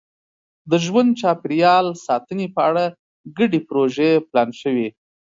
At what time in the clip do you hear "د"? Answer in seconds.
0.69-0.71